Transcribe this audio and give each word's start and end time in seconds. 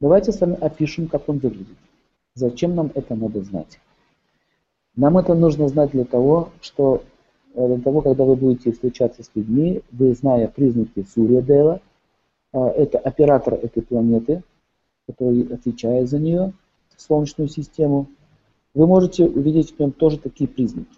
Давайте 0.00 0.32
с 0.32 0.40
вами 0.40 0.56
опишем, 0.60 1.08
как 1.08 1.28
он 1.28 1.38
выглядит. 1.38 1.76
Зачем 2.34 2.74
нам 2.74 2.90
это 2.94 3.14
надо 3.14 3.42
знать? 3.42 3.78
Нам 4.96 5.18
это 5.18 5.34
нужно 5.34 5.68
знать 5.68 5.90
для 5.90 6.04
того, 6.04 6.50
что 6.60 7.02
э, 7.54 7.66
для 7.66 7.78
того, 7.78 8.00
когда 8.00 8.24
вы 8.24 8.34
будете 8.36 8.72
встречаться 8.72 9.22
с 9.22 9.30
людьми, 9.34 9.82
вы, 9.92 10.14
зная 10.14 10.48
признаки 10.48 11.06
Сурья 11.14 11.42
Дева, 11.42 11.80
э, 12.52 12.58
это 12.58 12.98
оператор 12.98 13.54
этой 13.54 13.82
планеты, 13.82 14.42
который 15.06 15.42
отвечает 15.52 16.08
за 16.08 16.18
нее, 16.18 16.52
Солнечную 17.00 17.48
систему, 17.48 18.08
вы 18.74 18.86
можете 18.86 19.24
увидеть 19.24 19.74
в 19.74 19.80
нем 19.80 19.92
тоже 19.92 20.18
такие 20.18 20.48
признаки. 20.48 20.96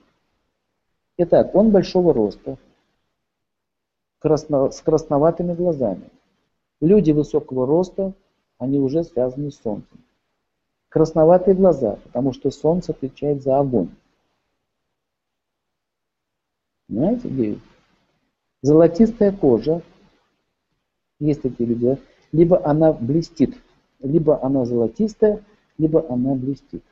Итак, 1.17 1.55
он 1.55 1.71
большого 1.71 2.13
роста, 2.13 2.59
красно, 4.19 4.71
с 4.71 4.81
красноватыми 4.81 5.55
глазами. 5.55 6.11
Люди 6.81 7.13
высокого 7.13 7.67
роста, 7.67 8.15
они 8.63 8.79
уже 8.79 9.03
связаны 9.03 9.51
с 9.51 9.61
Солнцем. 9.61 9.99
Красноватые 10.89 11.57
глаза, 11.57 11.97
потому 12.05 12.33
что 12.33 12.53
Солнце 12.53 12.93
отвечает 12.93 13.43
за 13.43 13.59
огонь. 13.59 13.91
Понимаете, 16.87 17.29
где? 17.29 17.59
Золотистая 18.63 19.33
кожа, 19.33 19.83
есть 21.19 21.43
такие 21.43 21.69
люди, 21.69 21.99
либо 22.31 22.65
она 22.65 22.93
блестит, 22.93 23.57
либо 23.99 24.41
она 24.45 24.65
золотистая, 24.65 25.45
либо 25.77 26.09
она 26.09 26.37
блестит. 26.37 26.85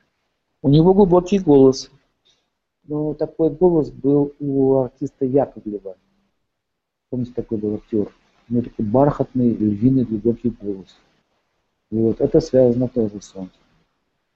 У 0.63 0.71
него 0.71 0.93
глубокий 0.93 1.39
голос. 1.39 1.89
Но 2.83 3.15
такой 3.15 3.51
голос 3.51 3.93
был 3.93 4.35
у 4.41 4.79
артиста 4.79 5.25
Яковлева. 5.25 5.97
Помните, 7.11 7.33
такой 7.33 7.59
был 7.59 7.77
актер? 7.77 8.13
У 8.49 8.55
него 8.55 8.65
такой 8.65 8.85
бархатный, 8.85 9.51
львиный, 9.51 10.05
глубокий 10.05 10.51
голос. 10.51 10.97
И 11.91 11.97
вот 11.97 12.21
это 12.21 12.41
связано 12.41 12.89
тоже 12.89 13.21
с 13.21 13.27
Солнцем. 13.27 13.61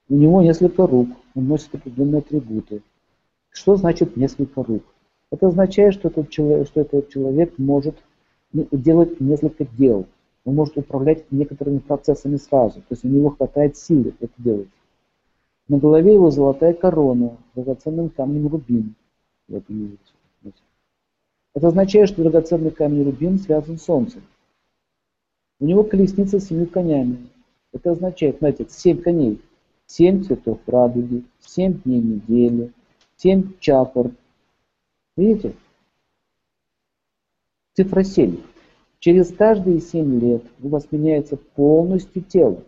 У 0.09 0.15
него 0.15 0.43
несколько 0.43 0.87
рук, 0.87 1.09
он 1.35 1.47
носит 1.47 1.75
определенные 1.75 2.19
атрибуты. 2.19 2.83
Что 3.51 3.77
значит 3.77 4.17
несколько 4.17 4.63
рук? 4.63 4.83
Это 5.31 5.49
означает, 5.49 5.95
что 5.95 6.09
этот 6.09 6.31
человек, 6.31 6.67
что 6.67 6.81
этот 6.81 7.09
человек 7.09 7.55
может 7.59 7.97
ну, 8.53 8.67
делать 8.71 9.21
несколько 9.21 9.65
дел. 9.65 10.07
Он 10.45 10.57
может 10.57 10.77
управлять 10.77 11.31
некоторыми 11.33 11.79
процессами 11.79 12.37
сразу. 12.37 12.81
То 12.81 12.87
есть 12.91 13.05
у 13.05 13.09
него 13.09 13.31
хватает 13.31 13.77
силы 13.77 14.15
это 14.21 14.33
делать. 14.37 14.69
На 15.69 15.79
голове 15.79 16.13
его 16.13 16.31
золотая 16.31 16.75
корона, 16.75 17.39
драгоценным 17.55 18.11
камнем 18.11 18.49
рубин. 18.49 18.95
Вот. 19.49 19.65
Это 21.55 21.69
означает, 21.69 22.09
что 22.09 22.23
драгоценный 22.23 22.71
камень 22.71 23.05
рубин 23.05 23.39
связан 23.39 23.79
с 23.79 23.85
Солнцем. 23.85 24.23
У 25.61 25.67
него 25.67 25.85
колесница 25.85 26.41
с 26.41 26.49
семью 26.49 26.67
конями. 26.67 27.29
Это 27.75 27.91
означает, 27.91 28.39
знаете, 28.39 28.67
семь 28.71 29.03
коней, 29.03 29.43
семь 29.87 30.23
цветов 30.23 30.61
радуги, 30.67 31.25
семь 31.41 31.81
дней 31.83 32.01
недели, 32.01 32.73
семь 33.17 33.53
чакр. 33.59 34.13
Видите? 35.17 35.55
Цифра 37.75 38.05
семь. 38.05 38.39
Через 39.01 39.35
каждые 39.35 39.81
семь 39.81 40.21
лет 40.21 40.45
у 40.63 40.69
вас 40.69 40.87
меняется 40.93 41.37
полностью 41.37 42.23
тело. 42.23 42.63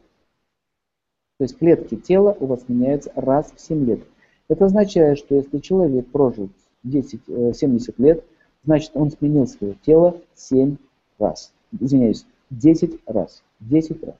То 1.39 1.45
есть 1.45 1.57
клетки 1.57 1.97
тела 1.97 2.37
у 2.41 2.47
вас 2.47 2.65
меняются 2.69 3.13
раз 3.15 3.53
в 3.55 3.61
7 3.61 3.85
лет. 3.85 4.01
Это 4.49 4.67
означает, 4.67 5.19
что 5.19 5.35
если 5.35 5.59
человек 5.59 6.11
прожил 6.11 6.49
10, 6.83 7.21
70 7.57 7.89
э, 7.89 8.03
лет, 8.03 8.25
значит 8.65 8.91
он 8.95 9.11
сменил 9.11 9.47
свое 9.47 9.77
тело 9.85 10.21
7 10.35 10.77
раз. 11.19 11.53
Извиняюсь, 11.79 12.27
10 12.51 13.01
раз. 13.07 13.43
10 13.61 14.03
раз. 14.03 14.17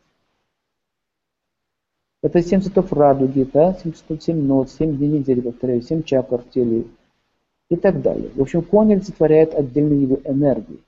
Это 2.27 2.43
7 2.43 2.61
цветов 2.61 2.93
радуги, 2.93 3.49
да? 3.53 3.73
7 3.81 3.93
цветов, 3.93 4.21
7 4.21 4.37
нот, 4.37 4.69
7 4.69 4.97
дней 4.97 5.21
недели, 5.21 5.41
повторяю, 5.41 5.81
7 5.81 6.03
чакр 6.03 6.39
в 6.39 6.51
теле 6.51 6.87
и 7.71 7.77
так 7.77 8.03
далее. 8.03 8.31
В 8.35 8.43
общем, 8.43 8.63
конь 8.63 8.95
олицетворяет 8.95 9.55
отдельные 9.55 10.03
его 10.03 10.19
энергии. 10.25 10.81